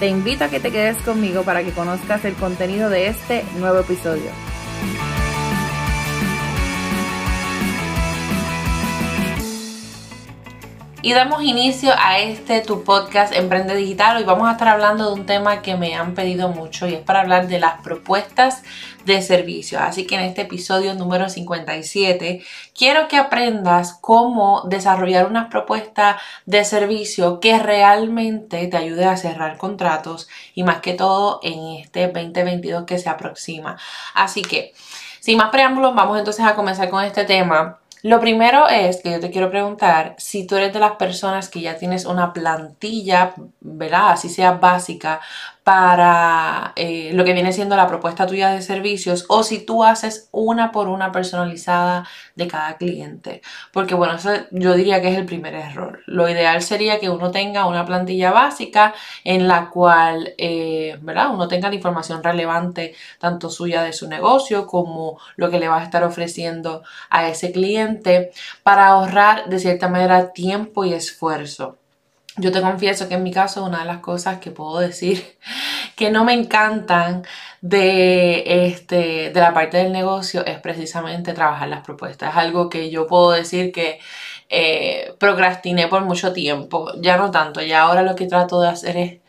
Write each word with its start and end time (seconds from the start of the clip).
Te 0.00 0.08
invito 0.08 0.44
a 0.44 0.48
que 0.48 0.60
te 0.60 0.72
quedes 0.72 0.96
conmigo 1.02 1.42
para 1.42 1.62
que 1.62 1.72
conozcas 1.72 2.24
el 2.24 2.34
contenido 2.34 2.88
de 2.88 3.08
este 3.08 3.44
nuevo 3.58 3.80
episodio. 3.80 4.30
Y 11.02 11.14
damos 11.14 11.42
inicio 11.42 11.92
a 11.98 12.18
este 12.18 12.60
tu 12.60 12.84
podcast 12.84 13.34
Emprende 13.34 13.74
Digital. 13.74 14.18
Hoy 14.18 14.24
vamos 14.24 14.46
a 14.46 14.52
estar 14.52 14.68
hablando 14.68 15.06
de 15.06 15.14
un 15.14 15.24
tema 15.24 15.62
que 15.62 15.74
me 15.74 15.94
han 15.94 16.12
pedido 16.12 16.50
mucho 16.50 16.86
y 16.86 16.92
es 16.92 17.00
para 17.00 17.22
hablar 17.22 17.48
de 17.48 17.58
las 17.58 17.80
propuestas 17.80 18.62
de 19.06 19.22
servicio. 19.22 19.80
Así 19.80 20.06
que 20.06 20.16
en 20.16 20.20
este 20.20 20.42
episodio 20.42 20.92
número 20.92 21.30
57 21.30 22.42
quiero 22.76 23.08
que 23.08 23.16
aprendas 23.16 23.94
cómo 23.94 24.64
desarrollar 24.68 25.24
una 25.24 25.48
propuesta 25.48 26.20
de 26.44 26.66
servicio 26.66 27.40
que 27.40 27.58
realmente 27.58 28.66
te 28.66 28.76
ayude 28.76 29.06
a 29.06 29.16
cerrar 29.16 29.56
contratos 29.56 30.28
y 30.54 30.64
más 30.64 30.82
que 30.82 30.92
todo 30.92 31.40
en 31.42 31.80
este 31.80 32.08
2022 32.08 32.84
que 32.84 32.98
se 32.98 33.08
aproxima. 33.08 33.78
Así 34.12 34.42
que 34.42 34.74
sin 35.20 35.38
más 35.38 35.48
preámbulos 35.48 35.94
vamos 35.94 36.18
entonces 36.18 36.44
a 36.44 36.54
comenzar 36.54 36.90
con 36.90 37.02
este 37.02 37.24
tema 37.24 37.79
lo 38.02 38.20
primero 38.20 38.68
es 38.68 39.02
que 39.02 39.10
yo 39.12 39.20
te 39.20 39.30
quiero 39.30 39.50
preguntar 39.50 40.14
si 40.18 40.46
tú 40.46 40.56
eres 40.56 40.72
de 40.72 40.78
las 40.80 40.92
personas 40.92 41.48
que 41.48 41.60
ya 41.60 41.76
tienes 41.76 42.06
una 42.06 42.32
plantilla, 42.32 43.34
¿verdad? 43.60 44.12
Así 44.12 44.28
sea 44.28 44.52
básica, 44.52 45.20
para 45.70 46.72
eh, 46.74 47.12
lo 47.14 47.24
que 47.24 47.32
viene 47.32 47.52
siendo 47.52 47.76
la 47.76 47.86
propuesta 47.86 48.26
tuya 48.26 48.50
de 48.50 48.60
servicios 48.60 49.24
o 49.28 49.44
si 49.44 49.64
tú 49.64 49.84
haces 49.84 50.28
una 50.32 50.72
por 50.72 50.88
una 50.88 51.12
personalizada 51.12 52.08
de 52.34 52.48
cada 52.48 52.76
cliente. 52.76 53.40
Porque 53.72 53.94
bueno, 53.94 54.16
eso 54.16 54.30
yo 54.50 54.74
diría 54.74 55.00
que 55.00 55.12
es 55.12 55.16
el 55.16 55.26
primer 55.26 55.54
error. 55.54 56.00
Lo 56.06 56.28
ideal 56.28 56.60
sería 56.62 56.98
que 56.98 57.08
uno 57.08 57.30
tenga 57.30 57.66
una 57.68 57.86
plantilla 57.86 58.32
básica 58.32 58.94
en 59.22 59.46
la 59.46 59.70
cual, 59.70 60.34
eh, 60.38 60.98
¿verdad? 61.02 61.32
Uno 61.32 61.46
tenga 61.46 61.68
la 61.68 61.76
información 61.76 62.24
relevante 62.24 62.96
tanto 63.20 63.48
suya 63.48 63.84
de 63.84 63.92
su 63.92 64.08
negocio 64.08 64.66
como 64.66 65.20
lo 65.36 65.50
que 65.50 65.60
le 65.60 65.68
va 65.68 65.78
a 65.78 65.84
estar 65.84 66.02
ofreciendo 66.02 66.82
a 67.10 67.28
ese 67.28 67.52
cliente 67.52 68.32
para 68.64 68.88
ahorrar 68.88 69.48
de 69.48 69.60
cierta 69.60 69.86
manera 69.88 70.32
tiempo 70.32 70.84
y 70.84 70.94
esfuerzo. 70.94 71.79
Yo 72.36 72.52
te 72.52 72.60
confieso 72.60 73.08
que 73.08 73.14
en 73.14 73.22
mi 73.22 73.32
caso 73.32 73.64
una 73.64 73.80
de 73.80 73.84
las 73.86 73.98
cosas 73.98 74.38
que 74.38 74.50
puedo 74.50 74.78
decir 74.78 75.38
que 75.96 76.10
no 76.10 76.24
me 76.24 76.32
encantan 76.32 77.26
de, 77.60 78.66
este, 78.66 79.30
de 79.30 79.40
la 79.40 79.52
parte 79.52 79.78
del 79.78 79.92
negocio 79.92 80.44
es 80.46 80.58
precisamente 80.60 81.32
trabajar 81.34 81.68
las 81.68 81.82
propuestas. 81.84 82.30
Es 82.30 82.36
algo 82.36 82.68
que 82.70 82.90
yo 82.90 83.06
puedo 83.06 83.32
decir 83.32 83.72
que 83.72 83.98
eh, 84.48 85.14
procrastiné 85.18 85.88
por 85.88 86.02
mucho 86.04 86.32
tiempo. 86.32 86.92
Ya 87.00 87.16
no 87.16 87.30
tanto, 87.30 87.62
ya 87.62 87.82
ahora 87.82 88.02
lo 88.02 88.14
que 88.16 88.26
trato 88.26 88.60
de 88.60 88.68
hacer 88.68 88.96
es, 88.96 89.20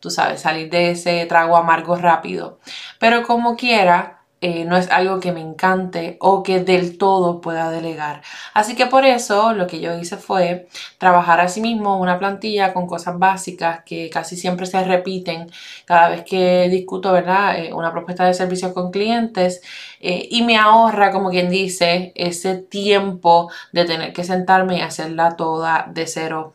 tú 0.00 0.10
sabes, 0.10 0.40
salir 0.42 0.70
de 0.70 0.92
ese 0.92 1.26
trago 1.26 1.56
amargo 1.56 1.96
rápido. 1.96 2.60
Pero 2.98 3.22
como 3.26 3.56
quiera, 3.56 4.19
eh, 4.42 4.64
no 4.64 4.76
es 4.76 4.90
algo 4.90 5.20
que 5.20 5.32
me 5.32 5.40
encante 5.40 6.16
o 6.20 6.42
que 6.42 6.60
del 6.60 6.96
todo 6.96 7.40
pueda 7.40 7.70
delegar. 7.70 8.22
Así 8.54 8.74
que 8.74 8.86
por 8.86 9.04
eso 9.04 9.52
lo 9.52 9.66
que 9.66 9.80
yo 9.80 9.96
hice 9.98 10.16
fue 10.16 10.68
trabajar 10.98 11.40
sí 11.50 11.60
mismo 11.60 11.98
una 11.98 12.18
plantilla 12.18 12.72
con 12.72 12.86
cosas 12.86 13.18
básicas 13.18 13.82
que 13.84 14.08
casi 14.10 14.36
siempre 14.36 14.66
se 14.66 14.82
repiten 14.84 15.50
cada 15.84 16.08
vez 16.08 16.24
que 16.24 16.68
discuto 16.70 17.12
¿verdad? 17.12 17.58
Eh, 17.58 17.72
una 17.72 17.92
propuesta 17.92 18.24
de 18.24 18.34
servicio 18.34 18.72
con 18.74 18.90
clientes 18.90 19.62
eh, 20.00 20.26
y 20.30 20.42
me 20.42 20.56
ahorra, 20.56 21.10
como 21.12 21.30
quien 21.30 21.50
dice, 21.50 22.12
ese 22.14 22.56
tiempo 22.56 23.50
de 23.72 23.84
tener 23.84 24.12
que 24.12 24.24
sentarme 24.24 24.78
y 24.78 24.80
hacerla 24.80 25.36
toda 25.36 25.86
de 25.92 26.06
cero. 26.06 26.54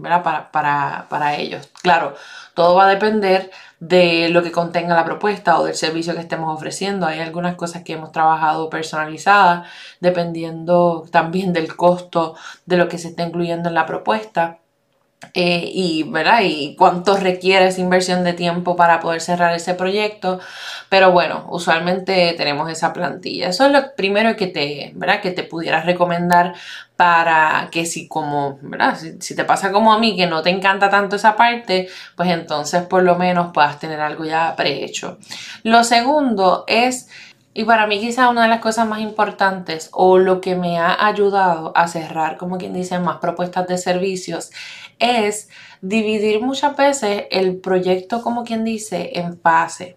Para, 0.00 0.50
para, 0.50 1.06
para 1.08 1.36
ellos. 1.36 1.68
Claro, 1.82 2.14
todo 2.54 2.74
va 2.74 2.86
a 2.86 2.88
depender 2.88 3.50
de 3.78 4.28
lo 4.30 4.42
que 4.42 4.50
contenga 4.50 4.94
la 4.94 5.04
propuesta 5.04 5.58
o 5.58 5.64
del 5.64 5.74
servicio 5.74 6.14
que 6.14 6.20
estemos 6.20 6.54
ofreciendo. 6.54 7.06
Hay 7.06 7.20
algunas 7.20 7.54
cosas 7.54 7.82
que 7.82 7.92
hemos 7.92 8.12
trabajado 8.12 8.70
personalizadas 8.70 9.68
dependiendo 10.00 11.06
también 11.10 11.52
del 11.52 11.76
costo 11.76 12.34
de 12.66 12.76
lo 12.76 12.88
que 12.88 12.98
se 12.98 13.08
está 13.08 13.22
incluyendo 13.24 13.68
en 13.68 13.74
la 13.74 13.86
propuesta. 13.86 14.58
Eh, 15.32 15.70
y, 15.72 16.02
¿verdad? 16.04 16.40
y 16.42 16.76
cuánto 16.76 17.16
requiere 17.16 17.66
esa 17.66 17.80
inversión 17.80 18.24
de 18.24 18.34
tiempo 18.34 18.76
para 18.76 19.00
poder 19.00 19.20
cerrar 19.20 19.54
ese 19.54 19.74
proyecto. 19.74 20.40
Pero 20.88 21.12
bueno, 21.12 21.46
usualmente 21.50 22.34
tenemos 22.36 22.70
esa 22.70 22.92
plantilla. 22.92 23.48
Eso 23.48 23.66
es 23.66 23.72
lo 23.72 23.94
primero 23.94 24.36
que 24.36 24.46
te, 24.46 24.92
¿verdad? 24.94 25.20
Que 25.20 25.30
te 25.30 25.42
pudieras 25.44 25.86
recomendar 25.86 26.54
para 26.96 27.68
que 27.72 27.86
si 27.86 28.06
como, 28.06 28.58
¿verdad? 28.62 28.96
Si, 29.20 29.34
te 29.34 29.44
pasa 29.44 29.72
como 29.72 29.92
a 29.92 29.98
mí 29.98 30.16
que 30.16 30.26
no 30.26 30.42
te 30.42 30.50
encanta 30.50 30.90
tanto 30.90 31.16
esa 31.16 31.36
parte, 31.36 31.88
pues 32.16 32.28
entonces 32.30 32.82
por 32.82 33.02
lo 33.02 33.16
menos 33.16 33.52
puedas 33.52 33.78
tener 33.78 34.00
algo 34.00 34.24
ya 34.24 34.54
prehecho. 34.56 35.18
Lo 35.64 35.82
segundo 35.84 36.64
es 36.68 37.08
y 37.56 37.64
para 37.64 37.86
mí 37.86 38.00
quizá 38.00 38.28
una 38.28 38.42
de 38.42 38.48
las 38.48 38.60
cosas 38.60 38.86
más 38.88 39.00
importantes 39.00 39.88
o 39.92 40.18
lo 40.18 40.40
que 40.40 40.56
me 40.56 40.80
ha 40.80 41.06
ayudado 41.06 41.72
a 41.76 41.86
cerrar, 41.86 42.36
como 42.36 42.58
quien 42.58 42.74
dice, 42.74 42.98
más 42.98 43.18
propuestas 43.18 43.68
de 43.68 43.78
servicios, 43.78 44.50
es 44.98 45.48
dividir 45.80 46.40
muchas 46.40 46.76
veces 46.76 47.24
el 47.30 47.56
proyecto, 47.56 48.22
como 48.22 48.44
quien 48.44 48.64
dice, 48.64 49.10
en 49.14 49.38
fase. 49.38 49.96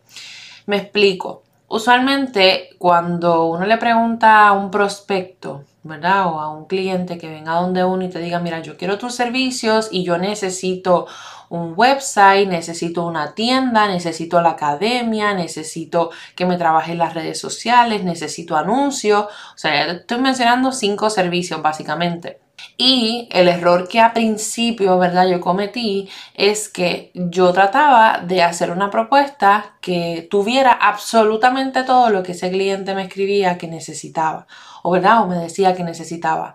Me 0.66 0.78
explico. 0.78 1.44
Usualmente 1.70 2.70
cuando 2.78 3.46
uno 3.46 3.66
le 3.66 3.78
pregunta 3.78 4.48
a 4.48 4.54
un 4.54 4.72
prospecto, 4.72 5.66
¿verdad? 5.84 6.28
O 6.28 6.40
a 6.40 6.50
un 6.50 6.66
cliente 6.66 7.18
que 7.18 7.30
venga 7.30 7.56
donde 7.56 7.84
uno 7.84 8.06
y 8.06 8.10
te 8.10 8.20
diga, 8.20 8.40
mira, 8.40 8.62
yo 8.62 8.78
quiero 8.78 8.98
tus 8.98 9.16
servicios 9.16 9.90
y 9.92 10.04
yo 10.04 10.18
necesito 10.18 11.08
un 11.50 11.74
website, 11.76 12.48
necesito 12.48 13.06
una 13.06 13.34
tienda, 13.34 13.88
necesito 13.88 14.42
la 14.42 14.52
academia, 14.52 15.34
necesito 15.34 16.12
que 16.36 16.46
me 16.46 16.58
trabaje 16.58 16.92
en 16.94 17.00
las 17.00 17.14
redes 17.14 17.40
sociales, 17.40 18.04
necesito 18.04 18.56
anuncios. 18.56 19.26
O 19.26 19.58
sea, 19.58 19.86
estoy 19.88 20.20
mencionando 20.20 20.72
cinco 20.72 21.10
servicios 21.10 21.62
básicamente. 21.62 22.47
Y 22.80 23.28
el 23.32 23.48
error 23.48 23.88
que 23.88 24.00
a 24.00 24.14
principio, 24.14 25.00
¿verdad? 25.00 25.28
Yo 25.28 25.42
cometí 25.42 26.10
es 26.36 26.70
que 26.70 27.12
yo 27.16 27.52
trataba 27.52 28.20
de 28.20 28.44
hacer 28.44 28.70
una 28.70 28.92
propuesta 28.92 29.78
que 29.82 30.28
tuviera 30.30 30.74
absolutamente 30.74 31.84
todo 31.84 32.12
lo 32.12 32.22
que 32.22 32.34
ese 32.34 32.52
cliente 32.52 32.94
me 32.94 33.04
escribía 33.04 33.58
que 33.58 33.68
necesitaba, 33.68 34.46
o 34.84 34.92
¿verdad? 34.92 35.24
O 35.24 35.28
me 35.28 35.38
decía 35.38 35.76
que 35.76 35.84
necesitaba. 35.84 36.54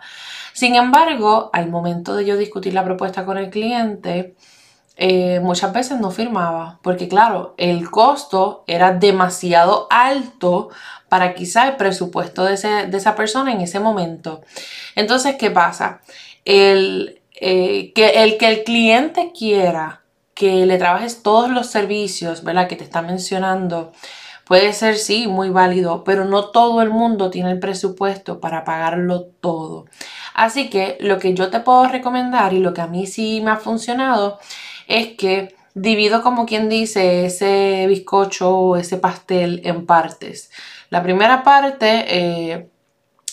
Sin 0.52 0.76
embargo, 0.76 1.50
al 1.52 1.68
momento 1.68 2.14
de 2.14 2.24
yo 2.24 2.36
discutir 2.36 2.72
la 2.74 2.84
propuesta 2.84 3.24
con 3.24 3.36
el 3.36 3.50
cliente, 3.50 4.36
eh, 4.96 5.40
muchas 5.40 5.72
veces 5.72 5.98
no 6.00 6.10
firmaba, 6.10 6.78
porque 6.82 7.08
claro, 7.08 7.54
el 7.56 7.90
costo 7.90 8.62
era 8.66 8.92
demasiado 8.92 9.86
alto 9.90 10.68
para 11.08 11.34
quizá 11.34 11.68
el 11.68 11.76
presupuesto 11.76 12.44
de, 12.44 12.54
esa 12.54 13.14
persona 13.14 13.52
en 13.52 13.60
ese 13.60 13.80
momento. 13.80 14.42
Entonces, 14.94 15.36
¿qué 15.36 15.50
pasa? 15.50 16.00
El, 16.44 17.20
eh, 17.34 17.92
que, 17.94 18.22
el 18.22 18.38
que 18.38 18.48
el 18.48 18.64
cliente 18.64 19.32
quiera 19.36 20.02
que 20.34 20.66
le 20.66 20.78
trabajes 20.78 21.22
todos 21.22 21.50
los 21.50 21.66
servicios, 21.68 22.44
¿verdad? 22.44 22.68
Que 22.68 22.76
te 22.76 22.84
está 22.84 23.02
mencionando, 23.02 23.92
puede 24.44 24.72
ser, 24.72 24.96
sí, 24.96 25.26
muy 25.26 25.50
válido, 25.50 26.04
pero 26.04 26.24
no 26.24 26.46
todo 26.46 26.82
el 26.82 26.90
mundo 26.90 27.30
tiene 27.30 27.52
el 27.52 27.60
presupuesto 27.60 28.40
para 28.40 28.64
pagarlo 28.64 29.22
todo. 29.40 29.86
Así 30.34 30.70
que 30.70 30.96
lo 31.00 31.18
que 31.18 31.34
yo 31.34 31.50
te 31.50 31.60
puedo 31.60 31.86
recomendar 31.88 32.52
y 32.54 32.60
lo 32.60 32.74
que 32.74 32.80
a 32.80 32.86
mí 32.86 33.06
sí 33.06 33.40
me 33.42 33.50
ha 33.50 33.56
funcionado 33.56 34.38
es 34.86 35.16
que 35.16 35.54
divido 35.74 36.22
como 36.22 36.46
quien 36.46 36.68
dice 36.68 37.26
ese 37.26 37.86
bizcocho 37.88 38.50
o 38.50 38.76
ese 38.76 38.98
pastel 38.98 39.62
en 39.64 39.86
partes. 39.86 40.50
La 40.90 41.02
primera 41.02 41.42
parte, 41.42 42.04
eh, 42.06 42.70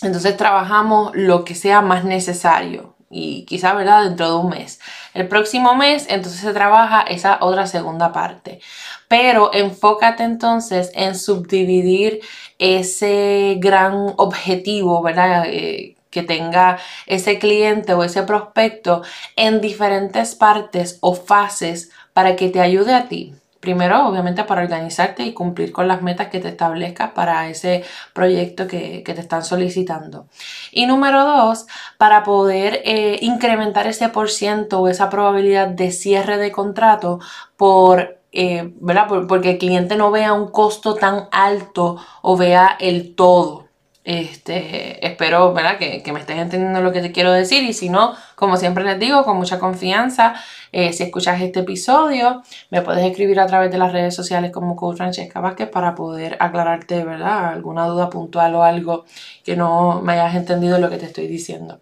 entonces 0.01 0.37
trabajamos 0.37 1.11
lo 1.15 1.43
que 1.43 1.55
sea 1.55 1.81
más 1.81 2.05
necesario 2.05 2.95
y 3.09 3.43
quizá, 3.45 3.73
¿verdad?, 3.73 4.03
dentro 4.03 4.29
de 4.29 4.37
un 4.37 4.49
mes. 4.49 4.79
El 5.13 5.27
próximo 5.27 5.75
mes, 5.75 6.05
entonces 6.09 6.41
se 6.41 6.53
trabaja 6.53 7.01
esa 7.01 7.39
otra 7.41 7.65
segunda 7.67 8.13
parte. 8.13 8.61
Pero 9.07 9.51
enfócate 9.53 10.23
entonces 10.23 10.91
en 10.93 11.15
subdividir 11.15 12.21
ese 12.59 13.55
gran 13.59 14.13
objetivo, 14.17 15.01
¿verdad? 15.01 15.45
Eh, 15.47 15.95
que 16.09 16.23
tenga 16.23 16.79
ese 17.05 17.39
cliente 17.39 17.93
o 17.93 18.03
ese 18.03 18.23
prospecto 18.23 19.03
en 19.35 19.61
diferentes 19.61 20.35
partes 20.35 20.97
o 21.01 21.15
fases 21.15 21.91
para 22.13 22.35
que 22.35 22.49
te 22.49 22.61
ayude 22.61 22.93
a 22.93 23.07
ti. 23.07 23.33
Primero, 23.59 24.07
obviamente, 24.07 24.45
para 24.45 24.61
organizarte 24.61 25.23
y 25.23 25.33
cumplir 25.33 25.73
con 25.73 25.87
las 25.89 26.01
metas 26.01 26.29
que 26.29 26.39
te 26.39 26.47
establezcas 26.47 27.11
para 27.11 27.49
ese 27.49 27.83
proyecto 28.13 28.67
que, 28.67 29.03
te 29.05 29.19
están 29.19 29.43
solicitando. 29.43 30.27
Y 30.71 30.85
número 30.85 31.25
dos, 31.25 31.67
para 31.97 32.23
poder 32.23 32.81
eh, 32.85 33.19
incrementar 33.21 33.85
ese 33.87 34.07
por 34.07 34.29
ciento 34.29 34.79
o 34.79 34.87
esa 34.87 35.09
probabilidad 35.09 35.67
de 35.67 35.91
cierre 35.91 36.37
de 36.37 36.53
contrato 36.53 37.19
por 37.57 38.19
eh, 38.31 38.73
¿verdad? 38.79 39.07
porque 39.27 39.51
el 39.51 39.57
cliente 39.57 39.95
no 39.95 40.11
vea 40.11 40.33
un 40.33 40.51
costo 40.51 40.95
tan 40.95 41.27
alto 41.31 41.97
o 42.21 42.37
vea 42.37 42.77
el 42.79 43.15
todo. 43.15 43.68
Este, 44.09 45.05
espero 45.05 45.53
¿verdad? 45.53 45.77
Que, 45.77 46.01
me 46.11 46.19
estés 46.19 46.39
entendiendo 46.39 46.81
lo 46.81 46.91
que 46.91 46.99
te 46.99 47.11
quiero 47.11 47.31
decir 47.31 47.63
y 47.63 47.73
si 47.73 47.89
no, 47.89 48.15
como 48.33 48.57
siempre 48.57 48.83
les 48.83 48.99
digo, 48.99 49.23
con 49.23 49.37
mucha 49.37 49.59
confianza, 49.59 50.33
eh, 50.71 50.93
si 50.93 51.03
escuchas 51.03 51.39
este 51.43 51.59
episodio, 51.59 52.41
me 52.71 52.81
puedes 52.81 53.05
escribir 53.05 53.39
a 53.39 53.45
través 53.45 53.69
de 53.69 53.77
las 53.77 53.91
redes 53.91 54.15
sociales 54.15 54.51
como 54.51 54.75
Coach 54.75 54.97
Francesca 54.97 55.39
Vázquez 55.41 55.69
para 55.69 55.93
poder 55.93 56.37
aclararte 56.39 57.05
¿verdad? 57.05 57.49
alguna 57.49 57.85
duda 57.85 58.09
puntual 58.09 58.55
o 58.55 58.63
algo 58.63 59.05
que 59.43 59.55
no 59.55 60.01
me 60.01 60.13
hayas 60.13 60.33
entendido 60.33 60.79
lo 60.79 60.89
que 60.89 60.97
te 60.97 61.05
estoy 61.05 61.27
diciendo. 61.27 61.79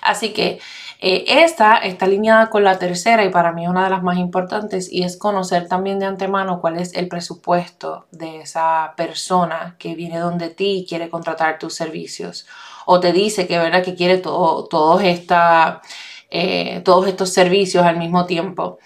Así 0.00 0.32
que 0.32 0.58
eh, 1.00 1.24
esta 1.28 1.76
está 1.76 2.06
alineada 2.06 2.48
con 2.48 2.64
la 2.64 2.78
tercera 2.78 3.24
y 3.24 3.28
para 3.28 3.52
mí 3.52 3.64
es 3.64 3.70
una 3.70 3.84
de 3.84 3.90
las 3.90 4.02
más 4.02 4.16
importantes 4.16 4.90
y 4.90 5.02
es 5.02 5.16
conocer 5.16 5.68
también 5.68 5.98
de 5.98 6.06
antemano 6.06 6.60
cuál 6.60 6.78
es 6.78 6.94
el 6.94 7.08
presupuesto 7.08 8.06
de 8.10 8.40
esa 8.40 8.94
persona 8.96 9.76
que 9.78 9.94
viene 9.94 10.18
donde 10.18 10.48
ti 10.48 10.78
y 10.78 10.86
quiere 10.86 11.10
contratar 11.10 11.58
tus 11.58 11.74
servicios 11.74 12.46
o 12.86 13.00
te 13.00 13.12
dice 13.12 13.46
que, 13.46 13.58
¿verdad? 13.58 13.82
que 13.84 13.94
quiere 13.94 14.18
todo, 14.18 14.64
todos, 14.68 15.02
eh, 16.30 16.80
todos 16.84 17.06
estos 17.08 17.30
servicios 17.32 17.84
al 17.84 17.98
mismo 17.98 18.26
tiempo. 18.26 18.78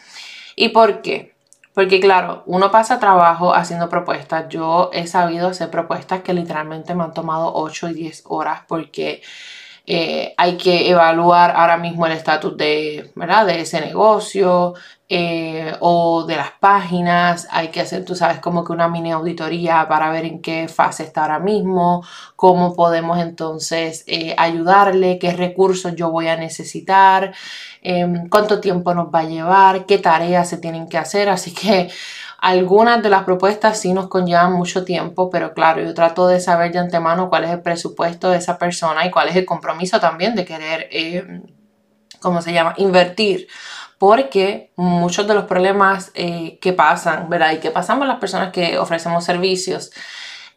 ¿Y 0.56 0.70
por 0.70 1.02
qué? 1.02 1.34
Porque 1.74 2.00
claro, 2.00 2.42
uno 2.46 2.70
pasa 2.70 2.98
trabajo 2.98 3.54
haciendo 3.54 3.88
propuestas. 3.88 4.48
Yo 4.48 4.90
he 4.92 5.06
sabido 5.06 5.48
hacer 5.48 5.70
propuestas 5.70 6.22
que 6.22 6.34
literalmente 6.34 6.94
me 6.94 7.04
han 7.04 7.14
tomado 7.14 7.52
8 7.54 7.90
y 7.90 7.94
10 7.94 8.24
horas 8.26 8.62
porque 8.66 9.22
eh, 9.92 10.34
hay 10.36 10.56
que 10.56 10.88
evaluar 10.88 11.50
ahora 11.56 11.76
mismo 11.76 12.06
el 12.06 12.12
estatus 12.12 12.56
de, 12.56 13.10
de 13.16 13.60
ese 13.60 13.80
negocio 13.80 14.74
eh, 15.08 15.74
o 15.80 16.24
de 16.26 16.36
las 16.36 16.52
páginas. 16.60 17.48
Hay 17.50 17.70
que 17.70 17.80
hacer, 17.80 18.04
tú 18.04 18.14
sabes, 18.14 18.38
como 18.38 18.62
que 18.62 18.72
una 18.72 18.86
mini 18.86 19.10
auditoría 19.10 19.88
para 19.88 20.08
ver 20.10 20.26
en 20.26 20.40
qué 20.40 20.68
fase 20.68 21.02
está 21.02 21.22
ahora 21.22 21.40
mismo, 21.40 22.04
cómo 22.36 22.76
podemos 22.76 23.18
entonces 23.18 24.04
eh, 24.06 24.32
ayudarle, 24.38 25.18
qué 25.18 25.32
recursos 25.32 25.96
yo 25.96 26.08
voy 26.12 26.28
a 26.28 26.36
necesitar, 26.36 27.34
em, 27.82 28.28
cuánto 28.28 28.60
tiempo 28.60 28.94
nos 28.94 29.08
va 29.12 29.20
a 29.20 29.24
llevar, 29.24 29.86
qué 29.86 29.98
tareas 29.98 30.48
se 30.48 30.58
tienen 30.58 30.88
que 30.88 30.98
hacer. 30.98 31.28
Así 31.28 31.52
que 31.52 31.90
algunas 32.40 33.02
de 33.02 33.10
las 33.10 33.24
propuestas 33.24 33.78
sí 33.78 33.92
nos 33.92 34.08
conllevan 34.08 34.52
mucho 34.52 34.84
tiempo, 34.84 35.28
pero 35.28 35.52
claro, 35.52 35.82
yo 35.82 35.92
trato 35.92 36.26
de 36.26 36.40
saber 36.40 36.72
de 36.72 36.78
antemano 36.78 37.28
cuál 37.28 37.44
es 37.44 37.50
el 37.50 37.60
presupuesto 37.60 38.30
de 38.30 38.38
esa 38.38 38.58
persona 38.58 39.04
y 39.04 39.10
cuál 39.10 39.28
es 39.28 39.36
el 39.36 39.44
compromiso 39.44 40.00
también 40.00 40.34
de 40.34 40.46
querer, 40.46 40.88
eh, 40.90 41.42
¿cómo 42.20 42.40
se 42.40 42.52
llama?, 42.52 42.74
invertir. 42.78 43.46
Porque 43.98 44.72
muchos 44.76 45.28
de 45.28 45.34
los 45.34 45.44
problemas 45.44 46.10
eh, 46.14 46.58
que 46.62 46.72
pasan, 46.72 47.28
¿verdad? 47.28 47.52
Y 47.52 47.58
que 47.58 47.70
pasamos 47.70 48.08
las 48.08 48.18
personas 48.18 48.52
que 48.52 48.78
ofrecemos 48.78 49.24
servicios, 49.24 49.90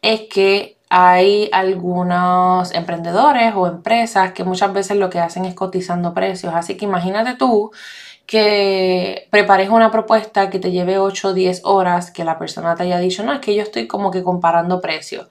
es 0.00 0.22
que 0.32 0.78
hay 0.88 1.50
algunos 1.52 2.72
emprendedores 2.72 3.52
o 3.54 3.66
empresas 3.66 4.32
que 4.32 4.44
muchas 4.44 4.72
veces 4.72 4.96
lo 4.96 5.10
que 5.10 5.20
hacen 5.20 5.44
es 5.44 5.54
cotizando 5.54 6.14
precios. 6.14 6.54
Así 6.54 6.76
que 6.76 6.86
imagínate 6.86 7.34
tú 7.34 7.72
que 8.26 9.28
prepares 9.30 9.68
una 9.68 9.90
propuesta 9.90 10.50
que 10.50 10.58
te 10.58 10.70
lleve 10.70 10.98
8 10.98 11.28
o 11.28 11.34
10 11.34 11.62
horas, 11.64 12.10
que 12.10 12.24
la 12.24 12.38
persona 12.38 12.74
te 12.74 12.84
haya 12.84 12.98
dicho, 12.98 13.22
no, 13.22 13.32
es 13.32 13.40
que 13.40 13.54
yo 13.54 13.62
estoy 13.62 13.86
como 13.86 14.10
que 14.10 14.22
comparando 14.22 14.80
precios. 14.80 15.28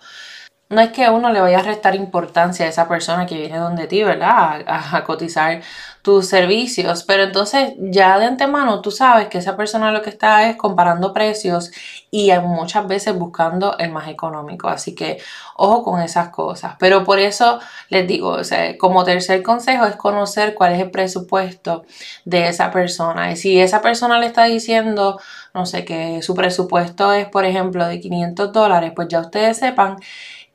No 0.69 0.81
es 0.81 0.92
que 0.92 1.06
a 1.06 1.12
uno 1.12 1.31
le 1.31 1.42
vaya 1.42 1.60
a 1.60 1.63
restar 1.63 1.95
importancia 1.95 2.66
a 2.66 2.69
esa 2.69 2.88
persona 2.88 3.25
que 3.25 3.38
viene 3.38 3.57
donde 3.57 3.88
ti, 3.88 4.04
¿verdad? 4.04 4.63
a 4.66 5.04
cotizar 5.04 5.62
tus 6.03 6.27
servicios, 6.27 7.05
pero 7.05 7.23
entonces 7.23 7.75
ya 7.79 8.19
de 8.19 8.25
antemano 8.25 8.81
tú 8.81 8.91
sabes 8.91 9.29
que 9.29 9.38
esa 9.38 9.55
persona 9.55 9.89
lo 9.89 10.01
que 10.01 10.09
está 10.09 10.50
es 10.50 10.57
comparando 10.57 11.13
precios 11.13 11.71
y 12.11 12.29
muchas 12.41 12.85
veces 12.88 13.17
buscando 13.17 13.77
el 13.77 13.89
más 13.89 14.09
económico, 14.09 14.67
así 14.67 14.94
que 14.95 15.19
ojo 15.55 15.81
con 15.81 16.01
esas 16.01 16.27
cosas, 16.27 16.75
pero 16.77 17.05
por 17.05 17.19
eso 17.19 17.59
les 17.88 18.05
digo, 18.05 18.31
o 18.31 18.44
sea, 18.44 18.77
como 18.77 19.05
tercer 19.05 19.41
consejo 19.44 19.85
es 19.85 19.95
conocer 19.95 20.55
cuál 20.55 20.73
es 20.73 20.81
el 20.81 20.91
presupuesto 20.91 21.85
de 22.25 22.49
esa 22.49 22.69
persona. 22.69 23.31
Y 23.31 23.38
si 23.38 23.59
esa 23.61 23.81
persona 23.81 24.19
le 24.19 24.27
está 24.27 24.44
diciendo, 24.44 25.19
no 25.53 25.65
sé, 25.65 25.85
que 25.85 26.21
su 26.21 26.35
presupuesto 26.35 27.13
es 27.13 27.27
por 27.29 27.45
ejemplo 27.45 27.88
de 27.88 28.01
500 28.01 28.51
dólares, 28.51 28.91
pues 28.94 29.07
ya 29.07 29.21
ustedes 29.21 29.57
sepan 29.57 29.97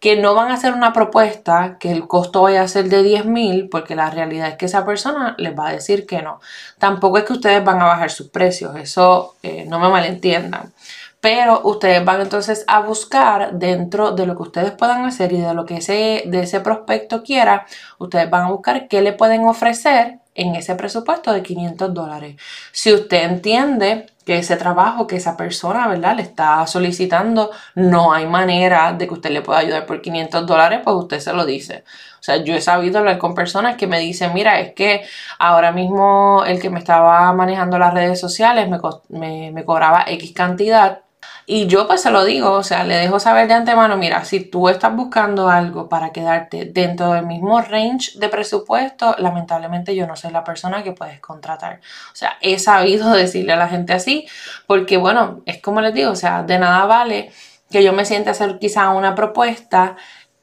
que 0.00 0.16
no 0.16 0.34
van 0.34 0.50
a 0.50 0.54
hacer 0.54 0.74
una 0.74 0.92
propuesta 0.92 1.76
que 1.80 1.90
el 1.90 2.06
costo 2.06 2.42
vaya 2.42 2.62
a 2.62 2.68
ser 2.68 2.88
de 2.88 3.02
10 3.02 3.26
mil, 3.26 3.68
porque 3.68 3.96
la 3.96 4.10
realidad 4.10 4.48
es 4.48 4.56
que 4.56 4.66
esa 4.66 4.84
persona 4.86 5.34
les 5.38 5.58
va 5.58 5.68
a 5.68 5.72
decir 5.72 6.06
que 6.06 6.22
no. 6.22 6.40
Tampoco 6.78 7.18
es 7.18 7.24
que 7.24 7.32
ustedes 7.34 7.64
van 7.64 7.80
a 7.80 7.86
bajar 7.86 8.10
sus 8.10 8.28
precios, 8.28 8.76
eso 8.76 9.36
eh, 9.42 9.64
no 9.66 9.78
me 9.78 9.88
malentiendan. 9.88 10.72
Pero 11.20 11.62
ustedes 11.64 12.04
van 12.04 12.20
entonces 12.20 12.64
a 12.68 12.80
buscar 12.80 13.54
dentro 13.54 14.12
de 14.12 14.26
lo 14.26 14.36
que 14.36 14.42
ustedes 14.42 14.70
puedan 14.72 15.04
hacer 15.04 15.32
y 15.32 15.40
de 15.40 15.52
lo 15.52 15.66
que 15.66 15.78
ese, 15.78 16.22
de 16.26 16.42
ese 16.42 16.60
prospecto 16.60 17.24
quiera, 17.24 17.66
ustedes 17.98 18.30
van 18.30 18.44
a 18.44 18.50
buscar 18.50 18.86
qué 18.86 19.02
le 19.02 19.12
pueden 19.12 19.44
ofrecer 19.44 20.20
en 20.34 20.54
ese 20.54 20.76
presupuesto 20.76 21.32
de 21.32 21.42
500 21.42 21.92
dólares. 21.92 22.36
Si 22.70 22.92
usted 22.92 23.24
entiende 23.24 24.06
que 24.28 24.36
ese 24.36 24.58
trabajo 24.58 25.06
que 25.06 25.16
esa 25.16 25.38
persona, 25.38 25.88
¿verdad? 25.88 26.14
Le 26.16 26.20
está 26.22 26.66
solicitando, 26.66 27.50
no 27.74 28.12
hay 28.12 28.26
manera 28.26 28.92
de 28.92 29.08
que 29.08 29.14
usted 29.14 29.30
le 29.30 29.40
pueda 29.40 29.60
ayudar 29.60 29.86
por 29.86 30.02
500 30.02 30.46
dólares, 30.46 30.80
pues 30.84 30.96
usted 30.96 31.18
se 31.20 31.32
lo 31.32 31.46
dice. 31.46 31.84
O 32.20 32.22
sea, 32.22 32.36
yo 32.36 32.54
he 32.54 32.60
sabido 32.60 32.98
hablar 32.98 33.16
con 33.16 33.34
personas 33.34 33.76
que 33.76 33.86
me 33.86 33.98
dicen, 33.98 34.34
mira, 34.34 34.60
es 34.60 34.74
que 34.74 35.02
ahora 35.38 35.72
mismo 35.72 36.44
el 36.46 36.60
que 36.60 36.68
me 36.68 36.78
estaba 36.78 37.32
manejando 37.32 37.78
las 37.78 37.94
redes 37.94 38.20
sociales 38.20 38.68
me, 38.68 38.78
me, 39.08 39.50
me 39.50 39.64
cobraba 39.64 40.04
X 40.06 40.32
cantidad 40.34 41.00
y 41.50 41.66
yo 41.66 41.86
pues 41.86 42.02
se 42.02 42.10
lo 42.10 42.26
digo, 42.26 42.52
o 42.52 42.62
sea, 42.62 42.84
le 42.84 42.94
dejo 42.94 43.18
saber 43.18 43.48
de 43.48 43.54
antemano, 43.54 43.96
mira, 43.96 44.22
si 44.26 44.40
tú 44.40 44.68
estás 44.68 44.94
buscando 44.94 45.48
algo 45.48 45.88
para 45.88 46.12
quedarte 46.12 46.66
dentro 46.66 47.12
del 47.14 47.24
mismo 47.24 47.58
range 47.62 48.18
de 48.18 48.28
presupuesto, 48.28 49.16
lamentablemente 49.16 49.96
yo 49.96 50.06
no 50.06 50.14
soy 50.14 50.30
la 50.30 50.44
persona 50.44 50.82
que 50.82 50.92
puedes 50.92 51.20
contratar. 51.20 51.80
O 52.12 52.14
sea, 52.14 52.36
he 52.42 52.58
sabido 52.58 53.10
decirle 53.14 53.54
a 53.54 53.56
la 53.56 53.66
gente 53.66 53.94
así, 53.94 54.28
porque 54.66 54.98
bueno, 54.98 55.40
es 55.46 55.62
como 55.62 55.80
les 55.80 55.94
digo, 55.94 56.10
o 56.10 56.16
sea, 56.16 56.42
de 56.42 56.58
nada 56.58 56.84
vale 56.84 57.32
que 57.70 57.82
yo 57.82 57.94
me 57.94 58.04
siente 58.04 58.28
hacer 58.28 58.58
quizá 58.58 58.90
una 58.90 59.14
propuesta 59.14 59.96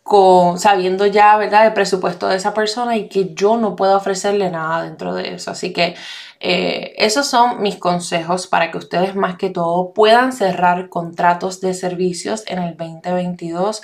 con, 0.06 0.60
sabiendo 0.60 1.08
ya, 1.08 1.36
¿verdad?, 1.36 1.66
el 1.66 1.74
presupuesto 1.74 2.28
de 2.28 2.36
esa 2.36 2.54
persona 2.54 2.96
y 2.96 3.10
que 3.10 3.34
yo 3.34 3.58
no 3.58 3.76
puedo 3.76 3.98
ofrecerle 3.98 4.52
nada 4.52 4.84
dentro 4.84 5.16
de 5.16 5.34
eso. 5.34 5.50
Así 5.50 5.74
que 5.74 5.96
eh, 6.40 6.94
esos 6.98 7.26
son 7.26 7.64
mis 7.64 7.78
consejos 7.78 8.46
para 8.46 8.70
que 8.70 8.78
ustedes 8.78 9.16
más 9.16 9.36
que 9.36 9.50
todo 9.50 9.94
puedan 9.94 10.32
cerrar 10.32 10.90
contratos 10.90 11.60
de 11.60 11.74
servicios 11.74 12.44
en 12.46 12.60
el 12.60 12.78
2022 12.78 13.82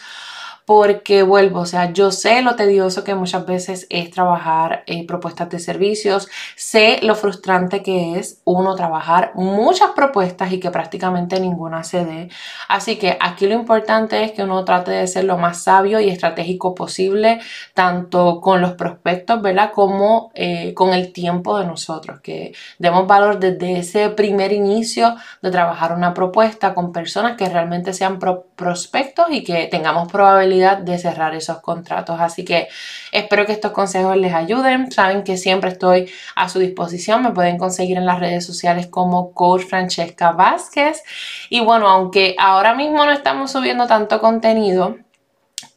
porque 0.65 1.23
vuelvo, 1.23 1.61
o 1.61 1.65
sea, 1.65 1.91
yo 1.91 2.11
sé 2.11 2.41
lo 2.41 2.55
tedioso 2.55 3.03
que 3.03 3.15
muchas 3.15 3.45
veces 3.45 3.87
es 3.89 4.11
trabajar 4.11 4.83
en 4.85 5.07
propuestas 5.07 5.49
de 5.49 5.59
servicios, 5.59 6.27
sé 6.55 6.99
lo 7.01 7.15
frustrante 7.15 7.81
que 7.81 8.19
es 8.19 8.41
uno 8.43 8.75
trabajar 8.75 9.31
muchas 9.35 9.91
propuestas 9.91 10.51
y 10.51 10.59
que 10.59 10.71
prácticamente 10.71 11.39
ninguna 11.39 11.83
se 11.83 12.05
dé. 12.05 12.29
Así 12.67 12.97
que 12.97 13.17
aquí 13.19 13.47
lo 13.47 13.55
importante 13.55 14.23
es 14.23 14.31
que 14.31 14.43
uno 14.43 14.63
trate 14.63 14.91
de 14.91 15.07
ser 15.07 15.23
lo 15.25 15.37
más 15.37 15.63
sabio 15.63 15.99
y 15.99 16.09
estratégico 16.09 16.75
posible, 16.75 17.39
tanto 17.73 18.39
con 18.39 18.61
los 18.61 18.73
prospectos, 18.73 19.41
¿verdad? 19.41 19.71
Como 19.73 20.31
eh, 20.35 20.73
con 20.73 20.93
el 20.93 21.11
tiempo 21.11 21.57
de 21.57 21.65
nosotros, 21.65 22.21
que 22.21 22.53
demos 22.77 23.07
valor 23.07 23.39
desde 23.39 23.79
ese 23.79 24.09
primer 24.09 24.51
inicio 24.51 25.15
de 25.41 25.51
trabajar 25.51 25.93
una 25.93 26.13
propuesta 26.13 26.73
con 26.73 26.91
personas 26.91 27.37
que 27.37 27.49
realmente 27.49 27.93
sean 27.93 28.19
prospectos 28.19 29.25
y 29.31 29.43
que 29.43 29.67
tengamos 29.67 30.11
probabilidad 30.11 30.50
de 30.59 30.97
cerrar 30.97 31.35
esos 31.35 31.59
contratos. 31.61 32.19
Así 32.19 32.43
que 32.43 32.67
espero 33.11 33.45
que 33.45 33.53
estos 33.53 33.71
consejos 33.71 34.17
les 34.17 34.33
ayuden. 34.33 34.91
Saben 34.91 35.23
que 35.23 35.37
siempre 35.37 35.69
estoy 35.69 36.11
a 36.35 36.49
su 36.49 36.59
disposición. 36.59 37.23
Me 37.23 37.31
pueden 37.31 37.57
conseguir 37.57 37.97
en 37.97 38.05
las 38.05 38.19
redes 38.19 38.45
sociales 38.45 38.87
como 38.87 39.33
Coach 39.33 39.63
Francesca 39.63 40.31
Vázquez. 40.31 41.03
Y 41.49 41.61
bueno, 41.61 41.87
aunque 41.87 42.35
ahora 42.37 42.73
mismo 42.73 43.05
no 43.05 43.11
estamos 43.11 43.51
subiendo 43.51 43.87
tanto 43.87 44.19
contenido, 44.19 44.97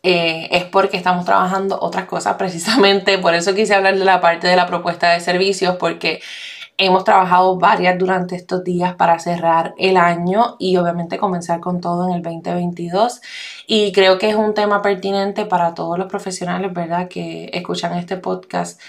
eh, 0.02 0.48
es 0.50 0.64
porque 0.64 0.98
estamos 0.98 1.24
trabajando 1.24 1.78
otras 1.80 2.04
cosas 2.04 2.36
precisamente. 2.36 3.18
Por 3.18 3.34
eso 3.34 3.54
quise 3.54 3.74
hablar 3.74 3.98
de 3.98 4.04
la 4.04 4.20
parte 4.20 4.46
de 4.46 4.56
la 4.56 4.66
propuesta 4.66 5.10
de 5.12 5.20
servicios, 5.20 5.76
porque 5.76 6.20
Hemos 6.76 7.04
trabajado 7.04 7.56
varias 7.56 7.98
durante 7.98 8.34
estos 8.34 8.64
días 8.64 8.94
para 8.96 9.18
cerrar 9.18 9.74
el 9.78 9.96
año 9.96 10.56
y 10.58 10.76
obviamente 10.76 11.18
comenzar 11.18 11.60
con 11.60 11.80
todo 11.80 12.08
en 12.08 12.14
el 12.14 12.22
2022. 12.22 13.20
Y 13.66 13.92
creo 13.92 14.18
que 14.18 14.30
es 14.30 14.36
un 14.36 14.54
tema 14.54 14.82
pertinente 14.82 15.46
para 15.46 15.74
todos 15.74 15.98
los 15.98 16.08
profesionales, 16.08 16.72
¿verdad? 16.72 17.08
Que 17.08 17.50
escuchan 17.52 17.96
este 17.96 18.16
podcast. 18.16 18.80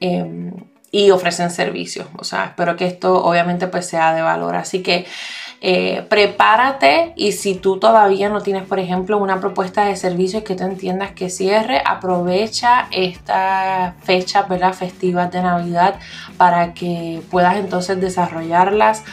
Em, 0.00 0.52
y 0.92 1.10
ofrecen 1.10 1.50
servicios. 1.50 2.06
O 2.18 2.24
sea, 2.24 2.44
espero 2.44 2.76
que 2.76 2.86
esto 2.86 3.24
obviamente 3.24 3.66
pues 3.66 3.86
sea 3.86 4.14
de 4.14 4.22
valor. 4.22 4.54
Así 4.54 4.82
que 4.82 5.06
eh, 5.64 6.04
prepárate 6.08 7.12
y 7.14 7.30
si 7.30 7.54
tú 7.54 7.78
todavía 7.78 8.28
no 8.28 8.40
tienes, 8.40 8.66
por 8.66 8.80
ejemplo, 8.80 9.16
una 9.18 9.38
propuesta 9.38 9.84
de 9.84 9.94
servicios 9.94 10.42
que 10.42 10.56
tú 10.56 10.64
entiendas 10.64 11.12
que 11.12 11.30
cierre, 11.30 11.80
aprovecha 11.86 12.88
estas 12.90 13.94
fechas 14.02 14.44
festivas 14.76 15.30
de 15.30 15.40
Navidad 15.40 16.00
para 16.36 16.74
que 16.74 17.22
puedas 17.30 17.54
entonces 17.56 18.00
desarrollarlas 18.00 19.04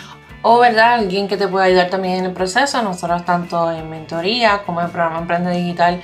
o 0.41 0.58
verdad 0.58 0.94
alguien 0.96 1.27
que 1.27 1.38
te 1.38 1.48
pueda 1.48 1.65
ayudar 1.65 1.91
también 1.91 2.15
en 2.15 2.25
el 2.25 2.32
proceso. 2.34 2.82
Nosotros 2.82 3.25
tanto 3.25 3.72
en 3.72 3.88
mentoría 3.88 4.63
como 4.65 4.79
en 4.79 4.88
el 4.88 4.91
programa 4.91 5.20
Emprende 5.20 5.51
Digital 5.51 6.01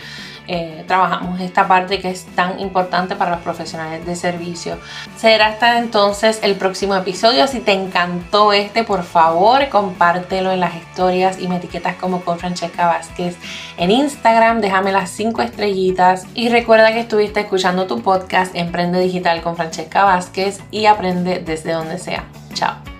eh, 0.47 0.83
trabajamos 0.87 1.39
esta 1.39 1.67
parte 1.67 1.99
que 1.99 2.09
es 2.09 2.25
tan 2.35 2.59
importante 2.59 3.15
para 3.15 3.31
los 3.31 3.39
profesionales 3.41 4.05
de 4.05 4.15
servicio. 4.15 4.77
Será 5.17 5.47
hasta 5.47 5.79
entonces 5.79 6.39
el 6.43 6.55
próximo 6.55 6.95
episodio. 6.95 7.47
Si 7.47 7.59
te 7.59 7.73
encantó 7.73 8.53
este, 8.53 8.83
por 8.83 9.03
favor, 9.03 9.69
compártelo 9.69 10.51
en 10.51 10.59
las 10.59 10.75
historias 10.75 11.39
y 11.39 11.47
me 11.47 11.57
etiquetas 11.57 11.95
como 11.95 12.21
con 12.21 12.39
Francesca 12.39 12.87
Vázquez 12.87 13.37
en 13.77 13.91
Instagram. 13.91 14.61
Déjame 14.61 14.91
las 14.91 15.09
5 15.11 15.41
estrellitas 15.41 16.25
y 16.33 16.49
recuerda 16.49 16.93
que 16.93 17.01
estuviste 17.01 17.41
escuchando 17.41 17.87
tu 17.87 18.01
podcast 18.01 18.55
Emprende 18.55 18.99
Digital 18.99 19.41
con 19.41 19.55
Francesca 19.55 20.03
Vázquez 20.03 20.59
y 20.71 20.85
aprende 20.85 21.39
desde 21.39 21.71
donde 21.73 21.97
sea. 21.97 22.25
Chao. 22.53 22.94